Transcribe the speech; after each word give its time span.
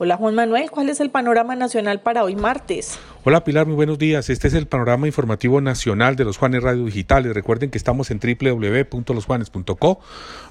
Hola 0.00 0.16
Juan 0.16 0.36
Manuel, 0.36 0.70
¿cuál 0.70 0.90
es 0.90 1.00
el 1.00 1.10
panorama 1.10 1.56
nacional 1.56 2.00
para 2.00 2.22
hoy 2.22 2.36
martes? 2.36 3.00
Hola 3.24 3.42
Pilar, 3.42 3.66
muy 3.66 3.74
buenos 3.74 3.98
días. 3.98 4.30
Este 4.30 4.46
es 4.46 4.54
el 4.54 4.68
panorama 4.68 5.08
informativo 5.08 5.60
nacional 5.60 6.14
de 6.14 6.24
los 6.24 6.36
Juanes 6.36 6.62
Radio 6.62 6.84
Digitales. 6.84 7.34
Recuerden 7.34 7.68
que 7.70 7.78
estamos 7.78 8.12
en 8.12 8.20
www.losjuanes.co, 8.20 9.98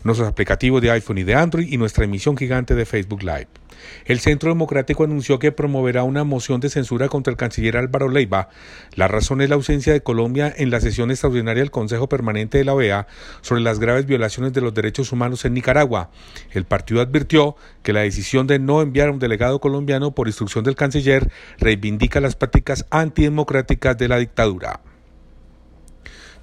nuestros 0.03 0.27
aplicativos 0.27 0.81
de 0.81 0.91
iPhone 0.91 1.19
y 1.19 1.23
de 1.23 1.35
Android 1.35 1.71
y 1.71 1.77
nuestra 1.77 2.03
emisión 2.03 2.35
gigante 2.35 2.75
de 2.75 2.85
Facebook 2.85 3.23
Live. 3.23 3.47
El 4.05 4.19
Centro 4.19 4.49
Democrático 4.49 5.03
anunció 5.03 5.39
que 5.39 5.51
promoverá 5.51 6.03
una 6.03 6.23
moción 6.23 6.59
de 6.59 6.69
censura 6.69 7.09
contra 7.09 7.31
el 7.31 7.37
canciller 7.37 7.77
Álvaro 7.77 8.09
Leiva. 8.09 8.49
La 8.95 9.07
razón 9.07 9.41
es 9.41 9.49
la 9.49 9.55
ausencia 9.55 9.93
de 9.93 10.01
Colombia 10.01 10.53
en 10.55 10.69
la 10.69 10.81
sesión 10.81 11.11
extraordinaria 11.11 11.61
del 11.61 11.71
Consejo 11.71 12.09
Permanente 12.09 12.57
de 12.57 12.65
la 12.65 12.73
OEA 12.73 13.07
sobre 13.41 13.61
las 13.61 13.79
graves 13.79 14.05
violaciones 14.05 14.53
de 14.53 14.61
los 14.61 14.73
derechos 14.73 15.11
humanos 15.11 15.45
en 15.45 15.53
Nicaragua. 15.53 16.09
El 16.51 16.65
partido 16.65 17.01
advirtió 17.01 17.55
que 17.83 17.93
la 17.93 18.01
decisión 18.01 18.47
de 18.47 18.59
no 18.59 18.81
enviar 18.81 19.09
a 19.09 19.11
un 19.11 19.19
delegado 19.19 19.59
colombiano 19.59 20.11
por 20.11 20.27
instrucción 20.27 20.63
del 20.63 20.75
canciller 20.75 21.31
reivindica 21.57 22.19
las 22.19 22.35
prácticas 22.35 22.85
antidemocráticas 22.89 23.97
de 23.97 24.07
la 24.07 24.17
dictadura. 24.17 24.81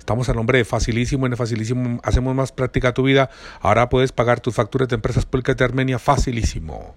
Estamos 0.04 0.28
a 0.28 0.34
nombre 0.34 0.58
de 0.58 0.66
Facilísimo. 0.66 1.24
En 1.24 1.34
Facilísimo 1.34 1.98
hacemos 2.02 2.34
más 2.34 2.52
práctica 2.52 2.92
tu 2.92 3.04
vida. 3.04 3.30
Ahora 3.62 3.88
puedes 3.88 4.12
pagar 4.12 4.38
tus 4.38 4.54
facturas 4.54 4.86
de 4.86 4.96
empresas 4.96 5.24
públicas 5.24 5.56
de 5.56 5.64
Armenia 5.64 5.98
Facilísimo. 5.98 6.94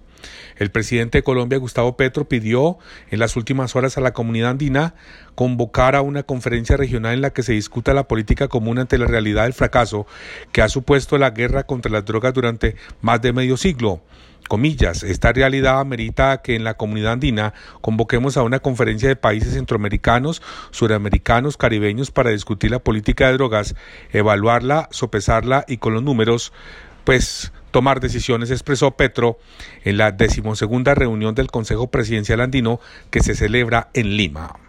El 0.56 0.70
presidente 0.70 1.16
de 1.16 1.22
Colombia, 1.22 1.56
Gustavo 1.56 1.96
Petro, 1.96 2.28
pidió 2.28 2.76
en 3.10 3.18
las 3.18 3.34
últimas 3.36 3.74
horas 3.76 3.96
a 3.96 4.02
la 4.02 4.12
comunidad 4.12 4.50
andina 4.50 4.94
convocar 5.34 5.96
a 5.96 6.02
una 6.02 6.22
conferencia 6.22 6.76
regional 6.76 7.14
en 7.14 7.22
la 7.22 7.30
que 7.30 7.42
se 7.42 7.54
discuta 7.54 7.94
la 7.94 8.06
política 8.06 8.48
común 8.48 8.78
ante 8.78 8.98
la 8.98 9.06
realidad 9.06 9.44
del 9.44 9.54
fracaso 9.54 10.06
que 10.52 10.60
ha 10.60 10.68
supuesto 10.68 11.16
la 11.16 11.30
guerra 11.30 11.62
contra 11.62 11.90
las 11.90 12.04
drogas 12.04 12.34
durante 12.34 12.76
más 13.00 13.22
de 13.22 13.32
medio 13.32 13.56
siglo 13.56 14.02
comillas, 14.48 15.02
esta 15.02 15.32
realidad 15.32 15.80
amerita 15.80 16.42
que 16.42 16.56
en 16.56 16.64
la 16.64 16.74
comunidad 16.74 17.12
andina 17.12 17.54
convoquemos 17.80 18.36
a 18.36 18.42
una 18.42 18.60
conferencia 18.60 19.08
de 19.08 19.16
países 19.16 19.54
centroamericanos, 19.54 20.42
suramericanos, 20.70 21.56
caribeños 21.56 22.10
para 22.10 22.30
discutir 22.30 22.70
la 22.70 22.78
política 22.78 23.26
de 23.26 23.34
drogas, 23.34 23.74
evaluarla, 24.12 24.88
sopesarla 24.90 25.64
y 25.68 25.78
con 25.78 25.94
los 25.94 26.02
números, 26.02 26.52
pues 27.04 27.52
tomar 27.70 28.00
decisiones, 28.00 28.50
expresó 28.50 28.92
Petro 28.92 29.38
en 29.84 29.98
la 29.98 30.12
decimosegunda 30.12 30.94
reunión 30.94 31.34
del 31.34 31.50
Consejo 31.50 31.90
Presidencial 31.90 32.40
Andino 32.40 32.80
que 33.10 33.20
se 33.20 33.34
celebra 33.34 33.88
en 33.94 34.16
Lima. 34.16 34.67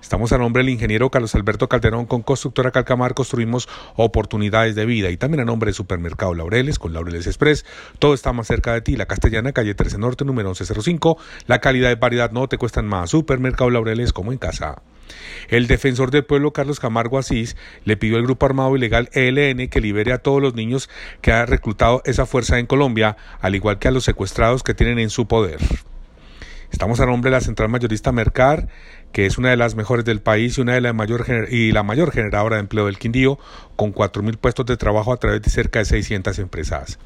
Estamos 0.00 0.32
a 0.32 0.38
nombre 0.38 0.62
del 0.62 0.70
ingeniero 0.70 1.10
Carlos 1.10 1.34
Alberto 1.34 1.68
Calderón 1.68 2.06
con 2.06 2.22
Constructora 2.22 2.70
Calcamar 2.70 3.14
construimos 3.14 3.68
oportunidades 3.96 4.74
de 4.74 4.86
vida 4.86 5.10
y 5.10 5.16
también 5.16 5.40
a 5.40 5.44
nombre 5.44 5.70
de 5.70 5.74
Supermercado 5.74 6.34
Laureles 6.34 6.78
con 6.78 6.92
Laureles 6.92 7.26
Express. 7.26 7.66
Todo 7.98 8.14
está 8.14 8.32
más 8.32 8.46
cerca 8.46 8.72
de 8.72 8.80
ti. 8.80 8.96
La 8.96 9.06
Castellana, 9.06 9.52
calle 9.52 9.74
13 9.74 9.98
Norte, 9.98 10.24
número 10.24 10.50
1105. 10.50 11.18
La 11.46 11.58
calidad 11.60 11.90
y 11.90 11.96
variedad 11.96 12.30
no 12.30 12.48
te 12.48 12.58
cuestan 12.58 12.86
más. 12.86 13.10
Supermercado 13.10 13.70
Laureles 13.70 14.12
como 14.12 14.32
en 14.32 14.38
casa. 14.38 14.82
El 15.48 15.66
defensor 15.66 16.10
del 16.10 16.24
pueblo 16.24 16.52
Carlos 16.52 16.80
Camargo 16.80 17.18
Asís 17.18 17.56
le 17.84 17.96
pidió 17.96 18.18
al 18.18 18.22
grupo 18.22 18.46
armado 18.46 18.76
ilegal 18.76 19.10
ELN 19.12 19.68
que 19.68 19.80
libere 19.80 20.12
a 20.12 20.18
todos 20.18 20.40
los 20.40 20.54
niños 20.54 20.88
que 21.20 21.32
ha 21.32 21.44
reclutado 21.44 22.02
esa 22.04 22.24
fuerza 22.24 22.58
en 22.58 22.66
Colombia, 22.66 23.16
al 23.40 23.56
igual 23.56 23.78
que 23.78 23.88
a 23.88 23.90
los 23.90 24.04
secuestrados 24.04 24.62
que 24.62 24.74
tienen 24.74 24.98
en 24.98 25.10
su 25.10 25.26
poder. 25.26 25.58
Estamos 26.70 27.00
a 27.00 27.06
nombre 27.06 27.30
de 27.30 27.36
la 27.36 27.40
central 27.40 27.70
mayorista 27.70 28.12
Mercar, 28.12 28.68
que 29.12 29.26
es 29.26 29.38
una 29.38 29.50
de 29.50 29.56
las 29.56 29.74
mejores 29.74 30.04
del 30.04 30.20
país 30.20 30.58
y 30.58 30.60
una 30.60 30.74
de 30.74 30.80
la 30.80 30.92
mayor 30.92 31.24
y 31.50 31.72
la 31.72 31.82
mayor 31.82 32.12
generadora 32.12 32.56
de 32.56 32.60
empleo 32.60 32.86
del 32.86 32.98
Quindío, 32.98 33.38
con 33.78 33.94
4.000 33.94 34.38
puestos 34.38 34.66
de 34.66 34.76
trabajo 34.76 35.12
a 35.12 35.18
través 35.18 35.40
de 35.40 35.50
cerca 35.50 35.78
de 35.78 35.84
600 35.84 36.36
empresas. 36.40 36.98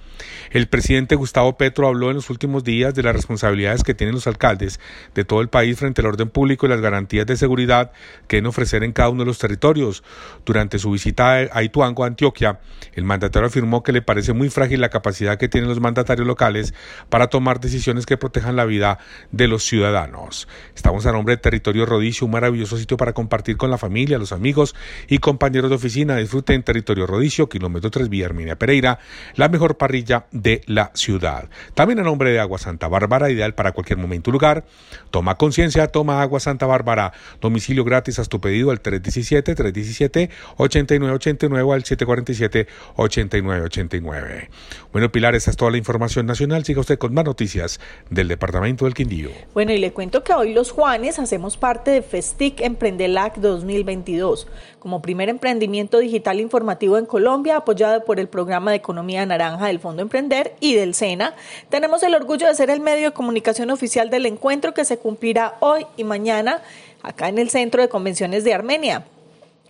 El 0.51 0.69
presidente 0.69 1.17
Gustavo 1.17 1.59
Petro 1.59 1.87
habló 1.87 2.09
en 2.09 2.17
los 2.17 2.31
últimos 2.31 2.65
días 2.65 2.95
de 2.95 3.03
las 3.03 3.15
responsabilidades 3.15 3.85
que 3.85 3.93
tienen 3.93 4.15
los 4.15 4.27
alcaldes 4.27 4.81
de 5.15 5.27
todo 5.27 5.43
el 5.43 5.51
país 5.51 5.79
frente 5.79 6.01
al 6.01 6.07
orden 6.07 6.31
público 6.31 6.65
y 6.65 6.71
las 6.71 6.81
garantías 6.81 7.27
de 7.27 7.37
seguridad 7.37 7.93
que 8.27 8.37
deben 8.37 8.47
ofrecer 8.47 8.85
en 8.85 8.93
cada 8.93 9.11
uno 9.11 9.21
de 9.21 9.27
los 9.27 9.39
territorios. 9.39 10.03
Durante 10.47 10.79
su 10.79 10.91
visita 10.93 11.33
a 11.35 11.63
Ituango, 11.63 12.05
Antioquia, 12.05 12.61
el 12.95 13.05
mandatario 13.05 13.49
afirmó 13.49 13.83
que 13.83 13.93
le 13.93 14.01
parece 14.01 14.33
muy 14.33 14.49
frágil 14.49 14.81
la 14.81 14.89
capacidad 14.89 15.37
que 15.37 15.51
tienen 15.51 15.69
los 15.69 15.81
mandatarios 15.81 16.27
locales 16.27 16.73
para 17.11 17.27
tomar 17.27 17.61
decisiones 17.61 18.07
que 18.07 18.17
protejan 18.17 18.57
la 18.57 18.65
vida 18.65 18.99
de 19.31 19.47
los 19.47 19.63
ciudadanos. 19.65 20.49
Estamos 20.75 21.05
a 21.05 21.13
nombre 21.13 21.37
de 21.37 21.43
Territorio 21.43 21.85
Rodicio, 21.85 22.25
un 22.25 22.33
maravilloso 22.33 22.79
sitio 22.79 22.97
para 22.97 23.13
compartir 23.13 23.59
con 23.59 23.71
la 23.71 23.77
familia, 23.77 24.17
los 24.17 24.33
amigos 24.33 24.75
y 25.07 25.19
compañeros 25.19 25.69
de 25.69 25.77
oficina. 25.77 26.17
Disfruten 26.17 26.62
Territorio 26.63 27.07
Rodicio, 27.07 27.49
kilómetro 27.49 27.91
3 27.91 28.09
Vía 28.09 28.27
Arminia 28.27 28.57
Pereira, 28.57 28.99
la 29.35 29.49
mejor 29.49 29.77
parrilla 29.77 30.27
de 30.31 30.63
la 30.67 30.91
ciudad. 30.95 31.49
También 31.75 31.99
a 32.01 32.03
nombre 32.03 32.31
de 32.31 32.41
Agua 32.41 32.59
Santa 32.59 32.89
Bárbara, 32.89 33.31
ideal 33.31 33.55
para 33.55 33.73
cualquier 33.73 33.99
momento 33.99 34.31
y 34.31 34.33
lugar. 34.33 34.65
Toma 35.11 35.37
conciencia, 35.37 35.89
toma 35.89 36.23
Agua 36.23 36.41
Santa 36.41 36.65
Bárbara. 36.67 37.13
Domicilio 37.41 37.85
gratis 37.85 38.19
a 38.19 38.25
tu 38.25 38.41
pedido 38.41 38.71
al 38.71 38.83
317-317-8989 38.83 41.73
al 41.73 41.85
747-8989. 41.85 44.49
Bueno, 44.93 45.11
Pilar, 45.11 45.35
esa 45.35 45.51
es 45.51 45.57
toda 45.57 45.71
la 45.71 45.79
información 45.79 46.27
nacional. 46.27 46.65
Siga 46.65 46.81
usted 46.81 46.99
con 46.99 47.15
más 47.15 47.25
noticias 47.25 47.81
del 48.11 48.29
Departamento 48.29 48.85
del 48.85 48.95
Quindío. 48.95 49.31
Bueno, 49.55 49.73
y 49.73 49.79
le 49.79 49.93
cuento 49.93 50.23
que 50.23 50.33
hoy 50.33 50.53
los 50.53 50.71
Juanes 50.71 51.19
hacemos 51.19 51.57
parte 51.57 51.91
de 51.91 52.03
Festic 52.03 52.61
Emprendelac 52.61 53.37
2022, 53.37 54.47
como 54.83 55.01
primer 55.01 55.29
emprendimiento 55.29 56.01
digital 56.01 56.41
informativo 56.41 56.99
en 56.99 57.07
Colombia, 57.07 57.59
apoyado 57.59 58.05
por 58.05 58.19
el 58.19 58.27
programa 58.27 58.73
de 58.73 58.79
Economía 58.79 59.25
Naranja 59.25 59.69
del 59.69 59.79
Fondo 59.79 60.03
Emprender 60.03 60.57
y 60.59 60.75
del 60.75 60.95
SENA. 60.95 61.37
Tenemos 61.69 62.03
el 62.03 62.17
orgullo 62.17 62.49
de 62.49 62.55
ser 62.57 62.69
el 62.69 62.81
medio 62.81 63.11
de 63.11 63.15
comunicación 63.15 63.71
oficial 63.71 64.11
del 64.11 64.27
encuentro 64.27 64.75
que 64.75 64.85
se 64.85 64.99
cumplirá 64.99 65.55
hoy 65.61 65.87
y 65.97 66.03
mañana 66.03 66.63
acá 67.05 67.29
en 67.29 67.39
el 67.39 67.49
Centro 67.49 67.81
de 67.81 67.89
Convenciones 67.89 68.43
de 68.43 68.55
Armenia 68.55 69.05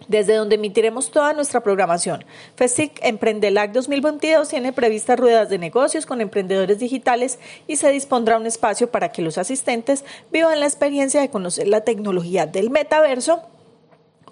desde 0.08 0.34
donde 0.34 0.56
emitiremos 0.56 1.10
toda 1.10 1.32
nuestra 1.34 1.60
programación. 1.60 2.24
FESIC 2.56 2.98
Emprendelac 3.02 3.70
2022 3.70 4.48
tiene 4.48 4.72
previstas 4.72 5.20
ruedas 5.20 5.48
de 5.48 5.58
negocios 5.58 6.06
con 6.06 6.20
emprendedores 6.20 6.78
digitales 6.78 7.38
y 7.68 7.76
se 7.76 7.90
dispondrá 7.92 8.38
un 8.38 8.46
espacio 8.46 8.90
para 8.90 9.12
que 9.12 9.22
los 9.22 9.38
asistentes 9.38 10.04
vivan 10.32 10.58
la 10.58 10.66
experiencia 10.66 11.20
de 11.20 11.28
conocer 11.28 11.68
la 11.68 11.82
tecnología 11.82 12.46
del 12.46 12.70
metaverso 12.70 13.42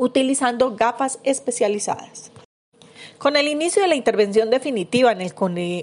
utilizando 0.01 0.75
gafas 0.77 1.19
especializadas. 1.25 2.33
Con 3.19 3.37
el 3.37 3.49
inicio 3.49 3.83
de 3.83 3.89
la 3.89 3.97
intervención 3.97 4.49
definitiva 4.49 5.13
en 5.13 5.21
el 5.21 5.35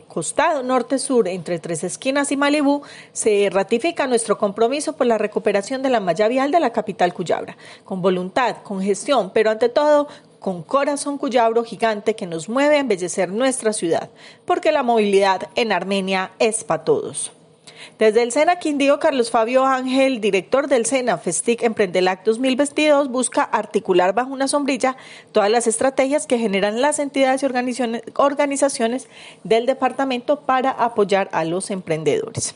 costado 0.08 0.64
norte-sur 0.64 1.28
entre 1.28 1.60
Tres 1.60 1.84
Esquinas 1.84 2.32
y 2.32 2.36
Malibú, 2.36 2.82
se 3.14 3.48
ratifica 3.52 4.08
nuestro 4.08 4.40
compromiso 4.40 4.94
por 4.94 5.06
la 5.06 5.20
recuperación 5.20 5.84
de 5.84 5.92
la 5.92 6.00
malla 6.00 6.28
vial 6.28 6.50
de 6.50 6.60
la 6.60 6.74
capital 6.74 7.14
Cuyabra, 7.14 7.58
con 7.86 8.02
voluntad, 8.02 8.58
con 8.64 8.82
gestión, 8.82 9.30
pero 9.32 9.52
ante 9.52 9.70
todo 9.70 10.08
con 10.40 10.64
corazón 10.64 11.20
cuyabro 11.20 11.64
gigante 11.64 12.16
que 12.16 12.26
nos 12.26 12.50
mueve 12.50 12.78
a 12.78 12.80
embellecer 12.80 13.30
nuestra 13.30 13.72
ciudad, 13.72 14.10
porque 14.46 14.72
la 14.72 14.82
movilidad 14.82 15.50
en 15.54 15.72
Armenia 15.72 16.32
es 16.40 16.64
para 16.64 16.84
todos. 16.84 17.37
Desde 18.00 18.24
el 18.24 18.32
SENA 18.32 18.58
Quindío, 18.58 19.00
Carlos 19.00 19.32
Fabio 19.32 19.66
Ángel, 19.66 20.22
director 20.22 20.68
del 20.68 20.86
SENA 20.86 21.18
Festic 21.18 21.64
Emprendelac 21.64 22.24
2022, 22.24 23.10
busca 23.10 23.44
articular 23.44 24.14
bajo 24.14 24.34
una 24.34 24.48
sombrilla 24.48 24.98
todas 25.32 25.50
las 25.50 25.68
estrategias 25.68 26.28
que 26.28 26.38
generan 26.38 26.82
las 26.82 27.00
entidades 27.00 27.44
y 27.44 27.48
organizaciones 28.16 29.08
del 29.44 29.66
departamento 29.66 30.42
para 30.42 30.72
apoyar 30.72 31.30
a 31.32 31.44
los 31.44 31.72
emprendedores. 31.72 32.56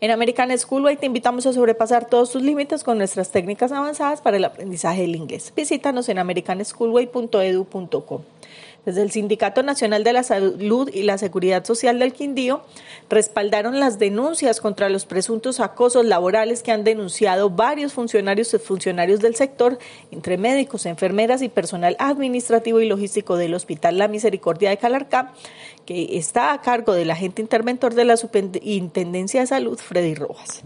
En 0.00 0.12
American 0.12 0.56
Schoolway 0.56 0.96
te 0.96 1.06
invitamos 1.06 1.44
a 1.46 1.52
sobrepasar 1.52 2.08
todos 2.08 2.30
tus 2.30 2.42
límites 2.42 2.84
con 2.84 2.98
nuestras 2.98 3.32
técnicas 3.32 3.72
avanzadas 3.72 4.20
para 4.20 4.36
el 4.36 4.44
aprendizaje 4.44 5.02
del 5.02 5.16
inglés. 5.16 5.52
Visítanos 5.56 6.08
en 6.08 6.20
americanschoolway.edu.com. 6.20 8.22
Desde 8.88 9.02
el 9.02 9.10
Sindicato 9.10 9.62
Nacional 9.62 10.02
de 10.02 10.14
la 10.14 10.22
Salud 10.22 10.88
y 10.90 11.02
la 11.02 11.18
Seguridad 11.18 11.62
Social 11.62 11.98
del 11.98 12.14
Quindío 12.14 12.62
respaldaron 13.10 13.78
las 13.80 13.98
denuncias 13.98 14.62
contra 14.62 14.88
los 14.88 15.04
presuntos 15.04 15.60
acosos 15.60 16.06
laborales 16.06 16.62
que 16.62 16.72
han 16.72 16.84
denunciado 16.84 17.50
varios 17.50 17.92
funcionarios 17.92 18.54
y 18.54 18.58
funcionarios 18.58 19.20
del 19.20 19.34
sector, 19.34 19.78
entre 20.10 20.38
médicos, 20.38 20.86
enfermeras 20.86 21.42
y 21.42 21.50
personal 21.50 21.96
administrativo 21.98 22.80
y 22.80 22.88
logístico 22.88 23.36
del 23.36 23.52
Hospital 23.52 23.98
La 23.98 24.08
Misericordia 24.08 24.70
de 24.70 24.78
Calarcá, 24.78 25.34
que 25.84 26.16
está 26.16 26.54
a 26.54 26.62
cargo 26.62 26.94
del 26.94 27.10
agente 27.10 27.42
interventor 27.42 27.92
de 27.92 28.06
la 28.06 28.16
Superintendencia 28.16 29.42
de 29.42 29.48
Salud, 29.48 29.78
Freddy 29.78 30.14
Rojas. 30.14 30.64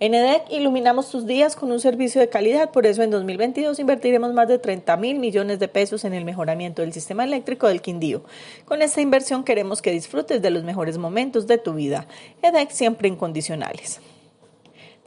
En 0.00 0.14
EDEC 0.14 0.52
iluminamos 0.52 1.10
tus 1.10 1.26
días 1.26 1.56
con 1.56 1.72
un 1.72 1.80
servicio 1.80 2.20
de 2.20 2.28
calidad, 2.28 2.70
por 2.70 2.86
eso 2.86 3.02
en 3.02 3.10
2022 3.10 3.80
invertiremos 3.80 4.32
más 4.32 4.46
de 4.46 4.60
30 4.60 4.96
mil 4.96 5.18
millones 5.18 5.58
de 5.58 5.66
pesos 5.66 6.04
en 6.04 6.14
el 6.14 6.24
mejoramiento 6.24 6.82
del 6.82 6.92
sistema 6.92 7.24
eléctrico 7.24 7.66
del 7.66 7.82
Quindío. 7.82 8.22
Con 8.64 8.80
esta 8.80 9.00
inversión 9.00 9.42
queremos 9.42 9.82
que 9.82 9.90
disfrutes 9.90 10.40
de 10.40 10.50
los 10.50 10.62
mejores 10.62 10.98
momentos 10.98 11.48
de 11.48 11.58
tu 11.58 11.74
vida. 11.74 12.06
EDEC 12.42 12.70
siempre 12.70 13.08
incondicionales. 13.08 14.00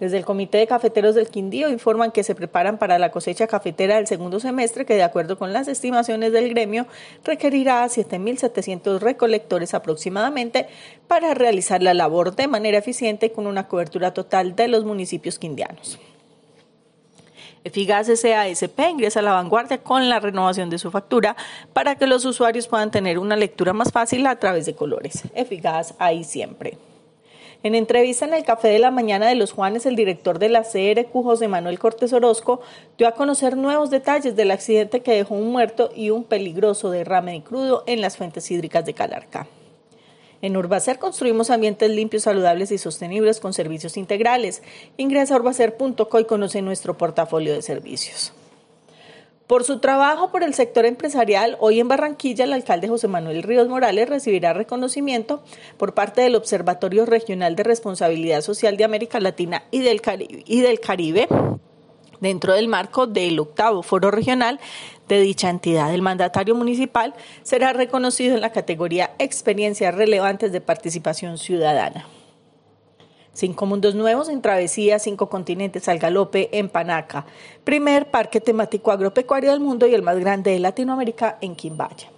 Desde 0.02 0.18
el 0.18 0.26
Comité 0.26 0.58
de 0.58 0.66
Cafeteros 0.66 1.14
del 1.14 1.28
Quindío 1.28 1.70
informan 1.70 2.12
que 2.12 2.24
se 2.24 2.34
preparan 2.34 2.80
para 2.80 2.98
la 2.98 3.12
cosecha 3.12 3.46
cafetera 3.46 3.98
del 3.98 4.08
segundo 4.08 4.40
semestre 4.40 4.84
que 4.84 4.96
de 4.96 5.04
acuerdo 5.04 5.38
con 5.38 5.54
las 5.54 5.68
estimaciones 5.68 6.34
del 6.34 6.50
gremio 6.50 6.88
requerirá 7.24 7.84
a 7.84 7.88
7.700 7.88 8.98
recolectores 8.98 9.76
aproximadamente 9.76 10.66
para 11.08 11.36
realizar 11.36 11.84
la 11.84 11.94
labor 11.94 12.36
de 12.36 12.48
manera 12.48 12.80
eficiente 12.80 13.28
y 13.28 13.30
con 13.30 13.46
una 13.46 13.68
cobertura 13.68 14.12
total 14.12 14.56
de 14.56 14.70
los 14.70 14.86
municipios 14.86 15.38
quindianos. 15.38 16.00
Efigas 17.64 18.08
SASP 18.08 18.80
ingresa 18.90 19.20
a 19.20 19.22
la 19.22 19.34
vanguardia 19.34 19.84
con 19.84 20.10
la 20.10 20.20
renovación 20.20 20.72
de 20.72 20.80
su 20.80 20.90
factura 20.90 21.36
para 21.74 21.94
que 21.94 22.08
los 22.08 22.26
usuarios 22.26 22.68
puedan 22.68 22.90
tener 22.90 23.20
una 23.20 23.36
lectura 23.36 23.72
más 23.72 23.92
fácil 23.92 24.26
a 24.26 24.36
través 24.38 24.66
de 24.66 24.74
colores. 24.74 25.22
Efigas 25.36 25.94
ahí 26.00 26.24
siempre. 26.24 26.80
En 27.64 27.76
entrevista 27.76 28.26
en 28.26 28.34
el 28.34 28.44
Café 28.44 28.70
de 28.70 28.80
la 28.80 28.90
Mañana 28.90 29.28
de 29.28 29.36
los 29.36 29.52
Juanes, 29.52 29.86
el 29.86 29.96
director 29.96 30.40
de 30.40 30.50
la 30.50 30.64
CRQ, 30.64 31.12
José 31.12 31.48
Manuel 31.48 31.78
Cortés 31.78 32.12
Orozco, 32.12 32.60
dio 32.98 33.08
a 33.08 33.12
conocer 33.12 33.56
nuevos 33.56 33.92
detalles 33.92 34.36
del 34.36 34.50
accidente 34.50 35.02
que 35.02 35.14
dejó 35.14 35.36
un 35.36 35.52
muerto 35.52 35.92
y 35.96 36.10
un 36.10 36.24
peligroso 36.24 36.90
derrame 36.90 37.34
de 37.34 37.44
crudo 37.44 37.84
en 37.86 38.02
las 38.02 38.18
fuentes 38.18 38.50
hídricas 38.50 38.84
de 38.84 38.96
Calarca. 38.96 39.48
En 40.42 40.58
Urbacer 40.58 40.98
construimos 40.98 41.52
ambientes 41.52 41.92
limpios, 41.92 42.24
saludables 42.24 42.72
y 42.72 42.80
sostenibles 42.80 43.40
con 43.40 43.54
servicios 43.54 43.96
integrales. 43.96 44.64
Ingresa 44.98 45.36
a 45.36 45.38
urbacer.co 45.38 46.20
y 46.20 46.26
conoce 46.26 46.64
nuestro 46.64 46.98
portafolio 46.98 47.54
de 47.54 47.62
servicios. 47.62 48.34
Por 49.52 49.66
su 49.66 49.80
trabajo 49.80 50.32
por 50.32 50.44
el 50.44 50.54
sector 50.54 50.86
empresarial, 50.86 51.58
hoy 51.60 51.82
en 51.82 51.90
Barranquilla 51.90 52.46
el 52.46 52.54
alcalde 52.54 52.88
José 52.88 53.10
Manuel 53.10 53.44
Ríos 53.44 53.68
Morales 53.68 54.08
recibirá 54.08 54.54
reconocimiento 54.54 55.44
por 55.76 55.94
parte 55.94 56.22
del 56.22 56.38
Observatorio 56.38 57.06
Regional 57.06 57.58
de 57.58 57.64
Responsabilidad 57.64 58.40
Social 58.40 58.78
de 58.78 58.86
América 58.86 59.20
Latina 59.20 59.66
y 59.70 59.82
del 59.82 60.00
Caribe, 60.80 61.28
dentro 62.22 62.54
del 62.54 62.70
marco 62.70 63.08
del 63.08 63.38
octavo 63.42 63.84
foro 63.84 64.10
regional 64.10 64.58
de 65.10 65.20
dicha 65.20 65.50
entidad. 65.50 65.94
El 65.94 66.02
mandatario 66.02 66.56
municipal 66.56 67.14
será 67.44 67.74
reconocido 67.74 68.36
en 68.36 68.42
la 68.42 68.54
categoría 68.54 69.12
Experiencias 69.20 69.94
Relevantes 69.94 70.54
de 70.54 70.62
Participación 70.62 71.38
Ciudadana. 71.38 72.08
Cinco 73.34 73.66
mundos 73.66 73.96
nuevos 73.96 74.28
en 74.28 74.42
travesía, 74.42 75.00
cinco 75.00 75.30
continentes 75.30 75.88
al 75.88 76.00
galope 76.00 76.50
en 76.58 76.68
Panaca. 76.68 77.26
Primer 77.64 78.12
parque 78.12 78.42
temático 78.42 78.92
agropecuario 78.92 79.52
del 79.52 79.62
mundo 79.62 79.88
y 79.88 79.94
el 79.94 80.02
más 80.02 80.20
grande 80.20 80.52
de 80.52 80.60
Latinoamérica 80.60 81.38
en 81.40 81.56
Quimbaya. 81.56 82.10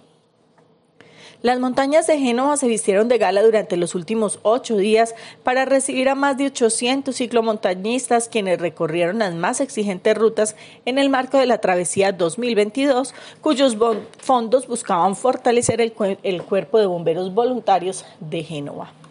Las 1.40 1.60
montañas 1.60 2.06
de 2.06 2.18
Génova 2.18 2.56
se 2.56 2.66
vistieron 2.66 3.06
de 3.06 3.18
gala 3.18 3.42
durante 3.42 3.76
los 3.76 3.94
últimos 3.94 4.40
ocho 4.42 4.78
días 4.78 5.14
para 5.42 5.66
recibir 5.66 6.08
a 6.08 6.14
más 6.14 6.38
de 6.38 6.46
800 6.46 7.14
ciclomontañistas 7.14 8.30
quienes 8.30 8.58
recorrieron 8.58 9.18
las 9.18 9.34
más 9.34 9.60
exigentes 9.60 10.16
rutas 10.16 10.56
en 10.86 10.98
el 10.98 11.10
marco 11.10 11.36
de 11.38 11.44
la 11.44 11.58
travesía 11.58 12.12
2022, 12.12 13.14
cuyos 13.42 13.76
fondos 14.18 14.66
buscaban 14.66 15.14
fortalecer 15.14 15.80
el, 15.80 15.92
el 16.22 16.42
cuerpo 16.42 16.78
de 16.78 16.86
bomberos 16.86 17.34
voluntarios 17.34 18.06
de 18.20 18.42
Génova. 18.42 19.03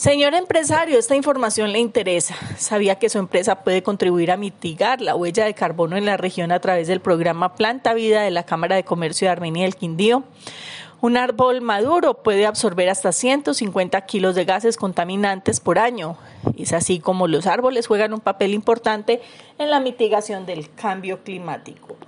Señor 0.00 0.32
empresario, 0.32 0.98
esta 0.98 1.14
información 1.14 1.72
le 1.72 1.78
interesa. 1.78 2.34
¿Sabía 2.56 2.94
que 2.94 3.10
su 3.10 3.18
empresa 3.18 3.56
puede 3.56 3.82
contribuir 3.82 4.30
a 4.30 4.38
mitigar 4.38 5.02
la 5.02 5.14
huella 5.14 5.44
de 5.44 5.52
carbono 5.52 5.94
en 5.98 6.06
la 6.06 6.16
región 6.16 6.52
a 6.52 6.58
través 6.58 6.88
del 6.88 7.00
programa 7.00 7.54
Planta 7.54 7.92
Vida 7.92 8.22
de 8.22 8.30
la 8.30 8.44
Cámara 8.44 8.76
de 8.76 8.84
Comercio 8.84 9.26
de 9.26 9.32
Armenia 9.32 9.64
del 9.64 9.76
Quindío? 9.76 10.24
Un 11.02 11.18
árbol 11.18 11.60
maduro 11.60 12.22
puede 12.22 12.46
absorber 12.46 12.88
hasta 12.88 13.12
150 13.12 14.00
kilos 14.06 14.34
de 14.34 14.46
gases 14.46 14.78
contaminantes 14.78 15.60
por 15.60 15.78
año. 15.78 16.16
Es 16.56 16.72
así 16.72 16.98
como 16.98 17.28
los 17.28 17.46
árboles 17.46 17.86
juegan 17.86 18.14
un 18.14 18.20
papel 18.20 18.54
importante 18.54 19.20
en 19.58 19.68
la 19.68 19.80
mitigación 19.80 20.46
del 20.46 20.74
cambio 20.74 21.22
climático. 21.22 21.98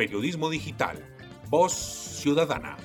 Periodismo 0.00 0.48
digital. 0.48 0.96
Voz 1.50 1.74
ciudadana. 2.22 2.78